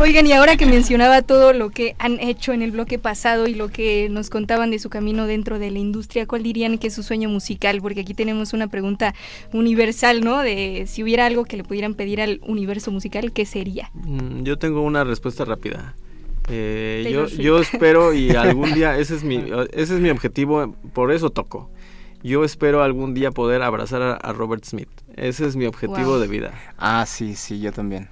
Oigan, 0.00 0.26
y 0.26 0.32
ahora 0.32 0.56
que 0.56 0.64
mencionaba 0.64 1.20
todo 1.20 1.52
lo 1.52 1.68
que 1.68 1.94
han 1.98 2.18
hecho 2.20 2.54
en 2.54 2.62
el 2.62 2.70
bloque 2.70 2.98
pasado 2.98 3.46
y 3.46 3.54
lo 3.54 3.68
que 3.68 4.08
nos 4.10 4.30
contaban 4.30 4.70
de 4.70 4.78
su 4.78 4.88
camino 4.88 5.26
dentro 5.26 5.58
de 5.58 5.70
la 5.70 5.78
industria, 5.78 6.26
¿cuál 6.26 6.42
dirían 6.42 6.78
que 6.78 6.86
es 6.86 6.94
su 6.94 7.02
sueño 7.02 7.28
musical? 7.28 7.80
Porque 7.82 8.00
aquí 8.00 8.14
tenemos 8.14 8.54
una 8.54 8.68
pregunta 8.68 9.14
universal, 9.52 10.22
¿no? 10.22 10.38
De 10.38 10.84
si 10.86 11.02
hubiera 11.02 11.26
algo 11.26 11.44
que 11.44 11.58
le 11.58 11.64
pudieran 11.64 11.94
pedir 11.94 12.22
al 12.22 12.40
universo 12.46 12.90
musical, 12.90 13.30
¿qué 13.32 13.44
sería? 13.44 13.90
Mm, 13.92 14.42
Yo 14.42 14.56
tengo 14.58 14.80
una 14.80 15.04
respuesta 15.04 15.44
rápida. 15.44 15.94
Eh, 16.48 17.26
yo, 17.38 17.58
espero 17.60 18.14
y 18.14 18.30
algún 18.34 18.72
día, 18.72 18.96
ese 18.98 19.14
es 19.16 19.22
mi, 19.22 19.36
ese 19.72 19.94
es 19.96 20.00
mi 20.00 20.08
objetivo, 20.08 20.74
por 20.94 21.12
eso 21.12 21.28
toco. 21.28 21.70
Yo 22.22 22.42
espero 22.44 22.82
algún 22.82 23.12
día 23.12 23.32
poder 23.32 23.60
abrazar 23.60 24.00
a, 24.00 24.12
a 24.14 24.32
Robert 24.32 24.64
Smith. 24.64 24.88
Ese 25.16 25.46
es 25.46 25.56
mi 25.56 25.66
objetivo 25.66 26.12
Wow. 26.12 26.20
de 26.20 26.26
vida. 26.26 26.54
Ah, 26.78 27.04
sí, 27.06 27.34
sí, 27.36 27.60
yo 27.60 27.70
también. 27.70 28.08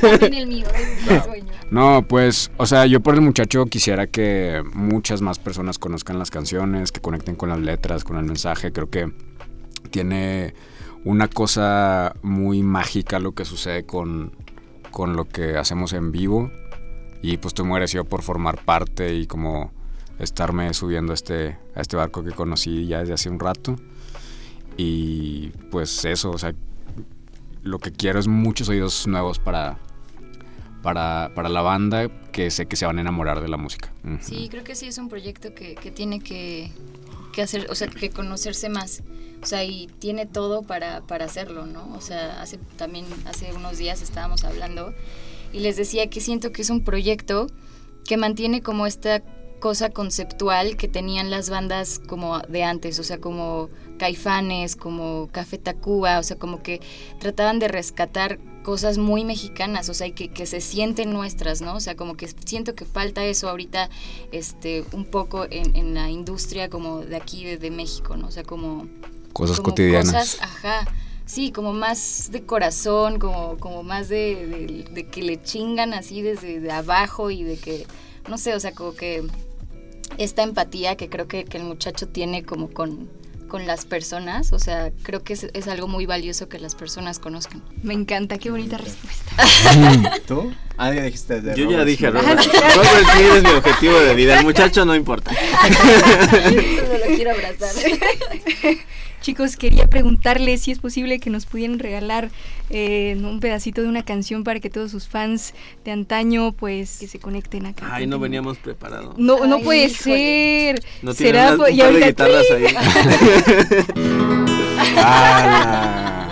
También 0.00 0.34
el 0.34 0.46
mío, 0.46 0.66
es 0.74 1.12
mi 1.12 1.20
sueño. 1.20 1.52
No, 1.70 2.06
pues, 2.06 2.50
o 2.58 2.66
sea, 2.66 2.86
yo 2.86 3.00
por 3.00 3.14
el 3.14 3.20
muchacho 3.20 3.66
quisiera 3.66 4.06
que 4.06 4.62
muchas 4.74 5.22
más 5.22 5.38
personas 5.38 5.78
conozcan 5.78 6.18
las 6.18 6.30
canciones, 6.30 6.92
que 6.92 7.00
conecten 7.00 7.34
con 7.34 7.48
las 7.48 7.58
letras, 7.58 8.04
con 8.04 8.18
el 8.18 8.24
mensaje. 8.24 8.72
Creo 8.72 8.88
que 8.88 9.12
tiene 9.90 10.54
una 11.04 11.28
cosa 11.28 12.14
muy 12.22 12.62
mágica 12.62 13.18
lo 13.18 13.32
que 13.32 13.44
sucede 13.44 13.84
con, 13.84 14.32
con 14.90 15.16
lo 15.16 15.28
que 15.28 15.56
hacemos 15.56 15.92
en 15.92 16.12
vivo. 16.12 16.50
Y 17.22 17.38
pues 17.38 17.50
estoy 17.50 17.64
muy 17.64 17.74
agradecido 17.74 18.04
por 18.04 18.22
formar 18.22 18.64
parte 18.64 19.14
y 19.14 19.26
como 19.26 19.72
estarme 20.18 20.72
subiendo 20.74 21.12
a 21.12 21.14
este, 21.14 21.58
a 21.74 21.80
este 21.80 21.96
barco 21.96 22.22
que 22.22 22.32
conocí 22.32 22.86
ya 22.86 23.00
desde 23.00 23.14
hace 23.14 23.30
un 23.30 23.40
rato. 23.40 23.76
Y 24.76 25.48
pues 25.70 26.04
eso, 26.04 26.30
o 26.30 26.38
sea, 26.38 26.54
lo 27.66 27.78
que 27.78 27.92
quiero 27.92 28.18
es 28.18 28.28
muchos 28.28 28.68
oídos 28.68 29.06
nuevos 29.06 29.38
para, 29.38 29.78
para, 30.82 31.32
para 31.34 31.48
la 31.48 31.62
banda 31.62 32.08
que 32.32 32.50
sé 32.50 32.66
que 32.66 32.76
se 32.76 32.86
van 32.86 32.98
a 32.98 33.00
enamorar 33.00 33.40
de 33.40 33.48
la 33.48 33.56
música. 33.56 33.92
Ujú. 34.04 34.18
Sí, 34.20 34.48
creo 34.50 34.64
que 34.64 34.74
sí 34.74 34.86
es 34.86 34.98
un 34.98 35.08
proyecto 35.08 35.54
que, 35.54 35.74
que 35.74 35.90
tiene 35.90 36.20
que, 36.20 36.70
que 37.32 37.42
hacer, 37.42 37.66
o 37.70 37.74
sea, 37.74 37.88
que 37.88 38.10
conocerse 38.10 38.68
más. 38.68 39.02
O 39.42 39.46
sea, 39.46 39.64
y 39.64 39.88
tiene 39.98 40.26
todo 40.26 40.62
para, 40.62 41.02
para 41.02 41.26
hacerlo, 41.26 41.66
¿no? 41.66 41.92
O 41.94 42.00
sea, 42.00 42.40
hace 42.40 42.58
también, 42.76 43.04
hace 43.26 43.52
unos 43.52 43.78
días 43.78 44.00
estábamos 44.00 44.44
hablando 44.44 44.94
y 45.52 45.60
les 45.60 45.76
decía 45.76 46.08
que 46.08 46.20
siento 46.20 46.52
que 46.52 46.62
es 46.62 46.70
un 46.70 46.82
proyecto 46.82 47.48
que 48.06 48.16
mantiene 48.16 48.62
como 48.62 48.86
esta 48.86 49.22
cosa 49.60 49.90
conceptual 49.90 50.76
que 50.76 50.88
tenían 50.88 51.30
las 51.30 51.50
bandas 51.50 51.98
como 52.06 52.38
de 52.40 52.62
antes, 52.64 52.98
o 52.98 53.02
sea, 53.04 53.18
como 53.18 53.68
Caifanes, 53.98 54.76
como 54.76 55.28
Café 55.32 55.58
Tacuba, 55.58 56.18
o 56.18 56.22
sea, 56.22 56.36
como 56.38 56.62
que 56.62 56.80
trataban 57.18 57.58
de 57.58 57.68
rescatar 57.68 58.38
cosas 58.62 58.98
muy 58.98 59.24
mexicanas, 59.24 59.88
o 59.88 59.94
sea, 59.94 60.08
y 60.08 60.12
que, 60.12 60.28
que 60.28 60.44
se 60.46 60.60
sienten 60.60 61.12
nuestras, 61.12 61.60
¿no? 61.62 61.76
O 61.76 61.80
sea, 61.80 61.96
como 61.96 62.16
que 62.16 62.28
siento 62.44 62.74
que 62.74 62.84
falta 62.84 63.24
eso 63.24 63.48
ahorita, 63.48 63.88
este, 64.32 64.84
un 64.92 65.04
poco 65.04 65.46
en, 65.50 65.76
en 65.76 65.94
la 65.94 66.10
industria 66.10 66.68
como 66.68 67.00
de 67.00 67.16
aquí, 67.16 67.44
de, 67.44 67.58
de 67.58 67.70
México, 67.70 68.16
¿no? 68.16 68.26
O 68.28 68.30
sea, 68.30 68.42
como... 68.42 68.88
Cosas 69.32 69.58
como 69.58 69.70
cotidianas. 69.70 70.12
Cosas, 70.12 70.38
ajá. 70.42 70.86
Sí, 71.26 71.50
como 71.52 71.72
más 71.72 72.28
de 72.30 72.42
corazón, 72.44 73.18
como, 73.18 73.56
como 73.58 73.82
más 73.82 74.08
de, 74.08 74.46
de- 74.46 74.84
de 74.92 75.06
que 75.06 75.22
le 75.22 75.42
chingan 75.42 75.92
así 75.92 76.22
desde 76.22 76.60
de 76.60 76.70
abajo 76.70 77.30
y 77.30 77.42
de 77.44 77.56
que, 77.56 77.86
no 78.28 78.38
sé, 78.38 78.54
o 78.54 78.60
sea, 78.60 78.72
como 78.72 78.94
que 78.94 79.24
esta 80.18 80.42
empatía 80.42 80.96
que 80.96 81.08
creo 81.08 81.28
que, 81.28 81.44
que 81.44 81.58
el 81.58 81.64
muchacho 81.64 82.08
tiene 82.08 82.44
como 82.44 82.70
con, 82.70 83.08
con 83.48 83.66
las 83.66 83.84
personas, 83.84 84.52
o 84.52 84.58
sea, 84.58 84.90
creo 85.02 85.22
que 85.22 85.32
es, 85.32 85.44
es 85.52 85.68
algo 85.68 85.88
muy 85.88 86.06
valioso 86.06 86.48
que 86.48 86.58
las 86.58 86.74
personas 86.74 87.18
conozcan. 87.18 87.62
Me 87.82 87.94
encanta, 87.94 88.38
qué 88.38 88.50
bonita 88.50 88.78
respuesta. 88.78 90.20
¿Tú? 90.26 90.52
Ah, 90.76 90.92
ya 90.92 91.04
dijiste 91.04 91.40
de 91.40 91.56
Yo 91.56 91.70
ya 91.70 91.84
dije. 91.84 92.10
Robert, 92.10 92.38
Robert 92.76 93.06
Smith 93.12 93.32
es 93.36 93.42
mi 93.42 93.50
objetivo 93.50 93.98
de 93.98 94.14
vida. 94.14 94.38
El 94.38 94.44
muchacho 94.44 94.84
no 94.84 94.94
importa. 94.94 95.30
Solo 95.76 96.98
lo 96.98 97.16
quiero 97.16 97.30
abrazar. 97.30 97.70
Chicos, 99.26 99.56
quería 99.56 99.88
preguntarles 99.88 100.62
si 100.62 100.70
es 100.70 100.78
posible 100.78 101.18
que 101.18 101.30
nos 101.30 101.46
pudieran 101.46 101.80
regalar 101.80 102.30
eh, 102.70 103.18
un 103.20 103.40
pedacito 103.40 103.82
de 103.82 103.88
una 103.88 104.04
canción 104.04 104.44
para 104.44 104.60
que 104.60 104.70
todos 104.70 104.92
sus 104.92 105.08
fans 105.08 105.52
de 105.84 105.90
antaño, 105.90 106.52
pues, 106.52 106.98
que 107.00 107.08
se 107.08 107.18
conecten 107.18 107.66
acá. 107.66 107.88
Ay, 107.90 108.06
no 108.06 108.20
veníamos 108.20 108.56
preparados. 108.58 109.18
No, 109.18 109.44
no 109.48 109.58
puede 109.58 109.86
híjole. 109.86 110.74
ser. 110.76 110.84
No 111.02 111.12
Será 111.12 111.56
un 111.56 111.56
y 111.56 111.58
par 111.58 111.74
de 111.74 111.82
ahorita- 111.82 112.06
guitarras 112.06 112.44
ahí. 112.52 112.66
Ah, 114.98 116.28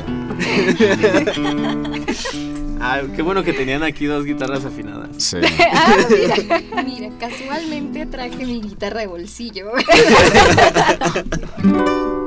Ah, 2.81 3.01
qué 3.17 3.23
bueno 3.23 3.43
que 3.43 3.53
tenían 3.53 3.83
aquí 3.83 4.05
dos 4.07 4.25
guitarras 4.25 4.65
afinadas. 4.65 5.09
sí. 5.19 5.39
Ah, 5.73 5.97
mira. 6.09 6.37
Mira, 6.85 7.11
casualmente 7.19 8.07
traje 8.07 8.47
mi 8.47 8.61
guitarra 8.61 9.01
de 9.01 9.09
bolsillo. 9.09 9.73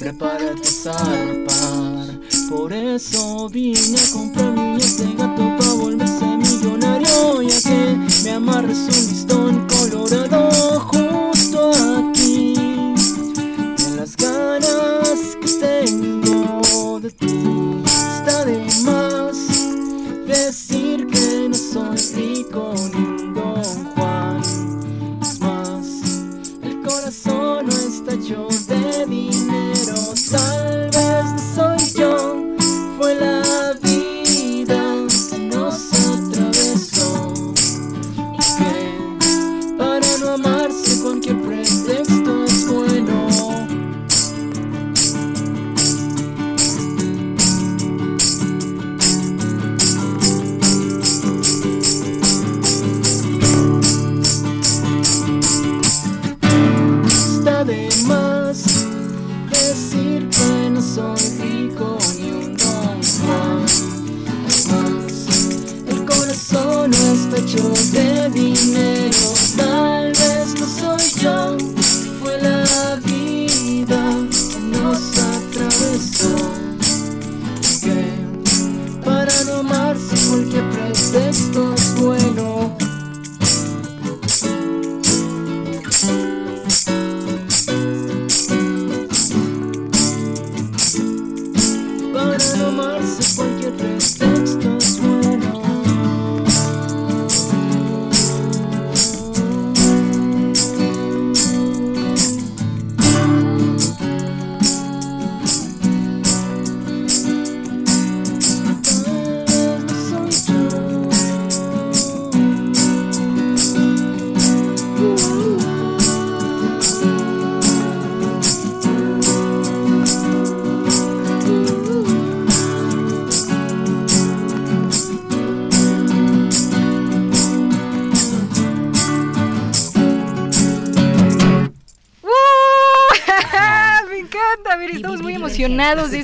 prepárate 0.01 0.67
a 0.67 0.71
zarpar. 0.71 2.40
Por 2.51 2.73
eso 2.73 3.49
vine 3.49 3.97
a 3.97 4.13
comprar 4.13 4.51
uñas 4.59 4.99
de 4.99 5.15
gato 5.15 5.57
para 5.57 5.73
volverse 5.73 6.25
millonario, 6.37 7.43
ya 7.43 7.61
que 7.63 7.97
me 8.25 8.31
amarres 8.33 8.77
un 8.77 9.09
listón 9.09 9.69
colorado 9.69 10.51
justo 10.81 11.71
aquí. 11.97 12.55
De 13.77 13.97
las 13.97 14.17
ganas 14.17 15.37
que 15.41 15.49
tengo 15.61 16.99
de 16.99 17.11
ti, 17.13 17.60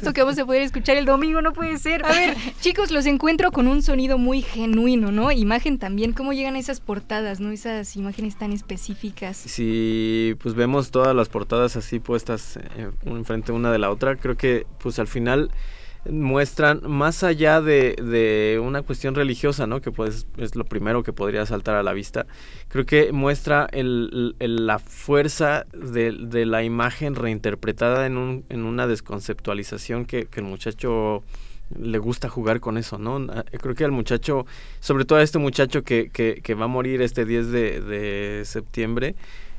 esto 0.07 0.15
que 0.15 0.23
vamos 0.23 0.39
a 0.39 0.47
poder 0.47 0.63
escuchar 0.63 0.97
el 0.97 1.05
domingo, 1.05 1.43
no 1.43 1.53
puede 1.53 1.79
ser. 1.79 2.07
A 2.07 2.11
ver, 2.11 2.37
chicos, 2.61 2.93
los 2.93 3.07
encuentro 3.07 3.51
con 3.51 3.67
un 3.67 3.83
sonido 3.83 4.19
muy 4.19 4.41
genuino, 4.41 5.11
¿no? 5.11 5.33
Imagen 5.33 5.81
también, 5.81 6.13
¿cómo 6.13 6.33
llegan 6.33 6.55
esas 6.55 6.79
portadas, 6.79 7.41
¿no? 7.41 7.51
Esas 7.51 7.97
imágenes 7.97 8.37
tan 8.37 8.53
específicas. 8.53 9.37
Si 9.37 10.37
pues 10.41 10.55
vemos 10.55 10.93
todas 10.93 11.13
las 11.13 11.29
portadas 11.29 11.75
así 11.75 11.99
puestas 11.99 12.57
eh, 12.57 12.93
enfrente 13.07 13.51
una 13.51 13.73
de 13.73 13.81
la 13.81 13.91
otra, 13.91 14.15
creo 14.15 14.37
que 14.37 14.65
pues 14.79 15.01
al 15.01 15.09
final 15.09 15.51
muestran 16.11 16.81
más 16.85 17.23
allá 17.23 17.61
de, 17.61 17.95
de, 17.95 18.61
una 18.63 18.83
cuestión 18.83 19.15
religiosa, 19.15 19.67
¿no? 19.67 19.81
Que 19.81 19.91
pues 19.91 20.27
es 20.39 20.55
lo 20.57 20.65
primero 20.65 21.03
que 21.03 21.13
podría 21.13 21.47
saltar 21.47 21.77
a 21.77 21.83
la 21.83 21.93
vista. 21.93 22.27
Creo 22.69 22.87
que 22.87 23.13
muestra 23.13 23.67
el, 23.73 24.35
la 24.39 24.79
fuerza 24.79 25.67
de, 25.73 26.47
la 26.47 26.63
imagen 26.63 27.15
reinterpretada 27.15 28.07
en, 28.07 28.17
un, 28.17 28.45
una 28.51 28.87
desconceptualización 28.87 30.05
que, 30.05 30.29
el 30.37 30.43
muchacho 30.43 31.23
le 31.77 31.99
gusta 31.99 32.29
jugar 32.29 32.61
con 32.61 32.79
eso, 32.79 32.99
¿no? 32.99 33.17
Ah, 33.33 33.45
creo 33.61 33.75
que 33.75 33.85
al 33.85 33.91
muchacho, 33.91 34.47
sobre 34.81 35.05
todo 35.05 35.19
a 35.19 35.23
este 35.23 35.39
muchacho 35.39 35.83
que, 35.83 36.11
que, 36.11 36.41
que 36.43 36.55
va 36.55 36.67
a 36.67 36.69
morir 36.69 37.03
este 37.03 37.25
10 37.25 37.51
de, 37.51 37.81
de 37.81 38.45
septiembre, 38.45 39.17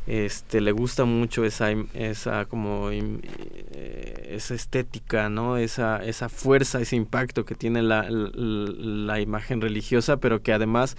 este 0.08 0.62
le 0.62 0.72
gusta 0.72 1.04
mucho 1.04 1.44
esa 1.44 1.70
esa 1.94 2.46
como 2.46 2.90
eh, 2.92 4.30
esa 4.30 4.56
estética 4.56 5.30
no 5.30 5.58
esa 5.58 6.04
esa 6.04 6.30
fuerza 6.30 6.80
ese 6.80 6.96
impacto 6.96 7.44
que 7.44 7.56
tiene 7.56 7.82
la, 7.82 8.08
la, 8.10 9.20
imagen 9.20 9.60
religiosa 9.60 10.18
pero 10.18 10.42
que 10.42 10.54
además 10.54 10.96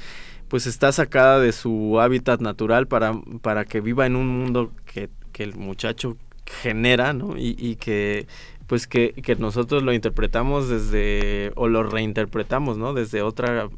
pues 0.48 0.66
está 0.66 0.92
sacada 0.92 1.40
de 1.40 1.52
su 1.52 1.98
hábitat 2.00 2.40
natural 2.40 2.86
para 2.86 3.14
para 3.40 3.64
que 3.64 3.80
viva 3.80 4.04
en 4.04 4.14
un 4.14 4.28
mundo 4.28 4.72
que, 4.84 5.08
que 5.32 5.42
el 5.42 5.56
muchacho 5.56 6.18
genera 6.44 7.14
no 7.14 7.38
y, 7.38 7.56
y 7.58 7.76
que 7.76 8.26
pues 8.68 8.86
que, 8.86 9.14
que, 9.14 9.34
nosotros 9.34 9.82
lo 9.82 9.92
interpretamos 9.92 10.68
desde 10.68 11.52
o 11.56 11.68
lo 11.68 11.82
reinterpretamos 11.82 12.76
no 12.76 12.92
desde 12.92 13.22
otra 13.22 13.68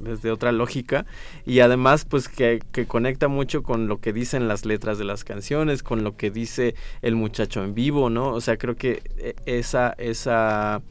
desde 0.00 0.30
otra 0.30 0.52
lógica. 0.52 1.06
Y 1.46 1.60
además 1.60 2.04
pues 2.04 2.28
que, 2.28 2.62
que, 2.70 2.86
conecta 2.86 3.26
mucho 3.26 3.62
con 3.62 3.88
lo 3.88 4.00
que 4.00 4.12
dicen 4.12 4.46
las 4.46 4.66
letras 4.66 4.98
de 4.98 5.04
las 5.04 5.24
canciones 5.24 5.82
con 5.82 6.04
lo 6.04 6.16
que 6.16 6.30
dice 6.30 6.74
el 7.02 7.16
muchacho 7.16 7.64
en 7.64 7.74
vivo 7.74 8.10
no 8.10 8.28
o 8.28 8.40
sea 8.40 8.58
creo 8.58 8.76
que 8.76 9.02
eh, 9.16 9.34
esa 9.46 9.94
esa 9.98 10.82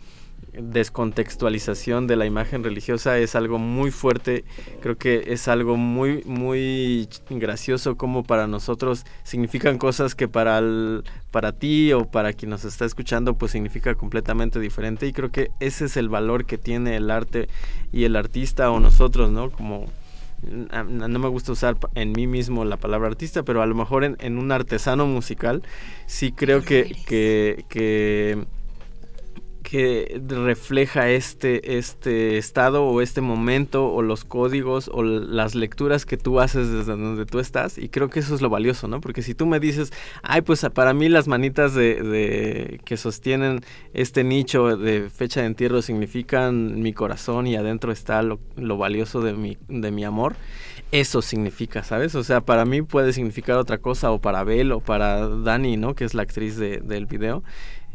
descontextualización 0.54 2.08
de 2.08 2.16
la 2.16 2.26
imagen 2.26 2.64
religiosa 2.64 3.18
es 3.18 3.36
algo 3.36 3.58
muy 3.60 3.92
fuerte, 3.92 4.46
creo 4.82 4.98
que 4.98 5.24
es 5.28 5.48
algo 5.48 5.78
muy 5.78 6.24
muy 6.26 7.08
gracioso 7.30 7.96
como 7.98 8.24
para 8.24 8.48
nosotros 8.48 9.06
significan 9.24 9.78
cosas 9.78 10.16
que 10.16 10.28
para 10.28 10.60
el, 10.60 11.04
para 11.32 11.52
ti 11.54 11.92
o 11.94 12.06
para 12.06 12.34
quien 12.34 12.52
nos 12.52 12.66
está 12.66 12.86
escuchando 12.86 13.36
pues 13.36 13.52
significa 13.52 13.96
completamente 13.96 14.60
diferente. 14.60 15.08
Y 15.08 15.14
creo 15.14 15.32
que 15.32 15.50
ese 15.60 15.86
es 15.86 15.98
el 15.98 16.10
valor 16.10 16.46
que 16.46 16.58
tiene 16.58 16.96
el 16.96 17.10
arte 17.10 17.50
y 17.92 18.04
el 18.06 18.16
artista 18.16 18.70
o 18.72 18.80
nosotros, 18.80 19.32
¿no? 19.32 19.50
Como 19.50 19.88
no 20.44 21.20
me 21.20 21.30
gusta 21.30 21.54
usar 21.54 21.78
en 21.96 22.12
mí 22.12 22.28
mismo 22.28 22.66
la 22.66 22.76
palabra 22.76 23.08
artista, 23.08 23.44
pero 23.44 23.62
a 23.62 23.66
lo 23.66 23.76
mejor 23.76 24.04
en, 24.04 24.18
en 24.20 24.38
un 24.38 24.52
artesano 24.52 25.08
musical 25.08 25.64
sí 26.06 26.34
creo 26.34 26.62
que, 26.62 26.96
que, 27.08 27.64
que 27.70 28.46
que 29.74 30.22
refleja 30.28 31.10
este, 31.10 31.80
este 31.80 32.38
estado 32.38 32.86
o 32.86 33.02
este 33.02 33.22
momento 33.22 33.92
o 33.92 34.04
los 34.04 34.24
códigos 34.24 34.88
o 34.94 35.02
las 35.02 35.56
lecturas 35.56 36.06
que 36.06 36.16
tú 36.16 36.40
haces 36.40 36.70
desde 36.70 36.92
donde 36.92 37.26
tú 37.26 37.40
estás 37.40 37.80
y 37.80 37.90
creo 37.90 38.08
que 38.08 38.20
eso 38.20 38.36
es 38.36 38.42
lo 38.44 38.52
valioso, 38.52 38.88
¿no? 38.88 39.02
Porque 39.02 39.24
si 39.24 39.34
tú 39.34 39.48
me 39.48 39.60
dices, 39.60 39.92
ay, 40.22 40.44
pues 40.44 40.64
para 40.76 40.94
mí 40.94 41.10
las 41.10 41.28
manitas 41.28 41.74
de, 41.74 42.82
que 42.86 42.98
sostienen 42.98 43.62
este 43.96 44.24
nicho 44.24 44.78
de 44.78 45.10
fecha 45.10 45.42
de 45.42 45.48
entierro 45.48 45.82
significan 45.82 46.80
mi 46.80 46.94
corazón 46.94 47.48
y 47.48 47.56
adentro 47.56 47.92
está 47.92 48.22
lo, 48.22 48.38
valioso 48.78 49.22
de 49.22 49.34
mi, 49.34 49.58
de 49.70 49.90
mi 49.90 50.04
amor, 50.04 50.36
eso 50.92 51.24
significa, 51.24 51.82
¿sabes? 51.82 52.14
O 52.14 52.24
sea, 52.24 52.42
para 52.42 52.66
mí 52.66 52.84
puede 52.84 53.12
significar 53.12 53.58
otra 53.58 53.80
cosa 53.80 54.12
o 54.12 54.22
para 54.22 54.44
Bel 54.44 54.72
o 54.72 54.82
para 54.82 55.28
Dani, 55.28 55.78
¿no? 55.78 55.96
Que 55.96 56.06
es 56.06 56.14
la 56.14 56.22
actriz 56.22 56.58
del 56.58 57.08
video, 57.08 57.44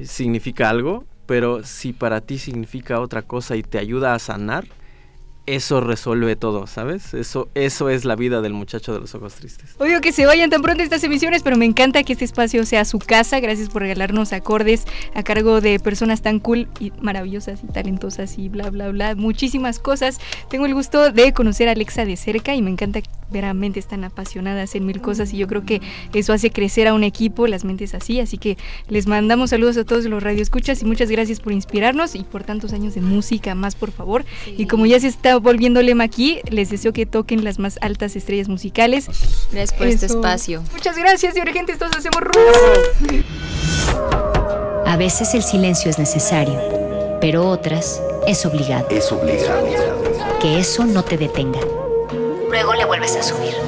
significa 0.02 0.70
algo 0.70 1.06
pero 1.28 1.62
si 1.62 1.92
para 1.92 2.22
ti 2.22 2.38
significa 2.38 3.00
otra 3.00 3.20
cosa 3.20 3.54
y 3.54 3.62
te 3.62 3.78
ayuda 3.78 4.14
a 4.14 4.18
sanar, 4.18 4.64
eso 5.44 5.82
resuelve 5.82 6.36
todo, 6.36 6.66
¿sabes? 6.66 7.12
Eso, 7.12 7.50
eso 7.54 7.90
es 7.90 8.06
la 8.06 8.16
vida 8.16 8.40
del 8.40 8.54
muchacho 8.54 8.94
de 8.94 9.00
los 9.00 9.14
ojos 9.14 9.34
tristes. 9.34 9.76
Oigo 9.78 10.00
que 10.00 10.12
se 10.12 10.24
vayan 10.24 10.48
tan 10.48 10.62
pronto 10.62 10.82
estas 10.82 11.04
emisiones, 11.04 11.42
pero 11.42 11.58
me 11.58 11.66
encanta 11.66 12.02
que 12.02 12.14
este 12.14 12.24
espacio 12.24 12.64
sea 12.64 12.86
su 12.86 12.98
casa. 12.98 13.40
Gracias 13.40 13.68
por 13.68 13.82
regalarnos 13.82 14.32
acordes 14.32 14.86
a 15.14 15.22
cargo 15.22 15.60
de 15.60 15.78
personas 15.78 16.22
tan 16.22 16.38
cool 16.38 16.66
y 16.80 16.92
maravillosas 17.00 17.62
y 17.62 17.66
talentosas 17.66 18.38
y 18.38 18.48
bla, 18.48 18.70
bla, 18.70 18.88
bla. 18.88 19.14
Muchísimas 19.14 19.78
cosas. 19.78 20.18
Tengo 20.48 20.64
el 20.64 20.72
gusto 20.72 21.12
de 21.12 21.34
conocer 21.34 21.68
a 21.68 21.72
Alexa 21.72 22.06
de 22.06 22.16
cerca 22.16 22.54
y 22.54 22.62
me 22.62 22.70
encanta 22.70 23.02
ver 23.30 23.44
a 23.44 23.54
mentes 23.54 23.86
tan 23.86 24.04
apasionadas 24.04 24.74
en 24.74 24.86
mil 24.86 25.00
cosas 25.00 25.32
y 25.32 25.38
yo 25.38 25.46
creo 25.46 25.64
que 25.64 25.80
eso 26.14 26.32
hace 26.32 26.50
crecer 26.50 26.88
a 26.88 26.94
un 26.94 27.04
equipo, 27.04 27.46
las 27.46 27.64
mentes 27.64 27.94
así. 27.94 28.20
Así 28.20 28.38
que 28.38 28.56
les 28.88 29.06
mandamos 29.06 29.50
saludos 29.50 29.76
a 29.76 29.84
todos 29.84 30.04
los 30.04 30.22
radioescuchas 30.22 30.82
y 30.82 30.84
muchas 30.84 31.10
gracias 31.10 31.40
por 31.40 31.52
inspirarnos 31.52 32.14
y 32.14 32.24
por 32.24 32.44
tantos 32.44 32.72
años 32.72 32.94
de 32.94 33.00
música 33.00 33.54
más, 33.54 33.74
por 33.74 33.90
favor. 33.90 34.24
Y 34.46 34.66
como 34.66 34.86
ya 34.86 35.00
se 35.00 35.08
está 35.08 35.36
volviendo 35.38 35.82
lema 35.82 36.04
aquí, 36.04 36.40
les 36.50 36.70
deseo 36.70 36.92
que 36.92 37.06
toquen 37.06 37.44
las 37.44 37.58
más 37.58 37.78
altas 37.80 38.16
estrellas 38.16 38.48
musicales. 38.48 39.06
Gracias 39.52 39.78
por 39.78 39.86
este 39.86 40.06
espacio. 40.06 40.62
Muchas 40.72 40.96
gracias, 40.96 41.36
y 41.36 41.52
gente, 41.52 41.76
todos 41.76 41.92
hacemos 41.96 42.20
ruido. 42.20 43.24
A 44.86 44.96
veces 44.96 45.34
el 45.34 45.42
silencio 45.42 45.90
es 45.90 45.98
necesario, 45.98 46.58
pero 47.20 47.48
otras 47.48 48.02
es 48.26 48.44
obligado. 48.46 48.88
Es 48.90 49.12
obligado. 49.12 49.66
Que 50.40 50.58
eso 50.58 50.84
no 50.84 51.02
te 51.02 51.16
detenga. 51.16 51.60
Luego 52.48 52.74
le 52.74 52.86
vuelves 52.86 53.14
a 53.16 53.22
subir. 53.22 53.67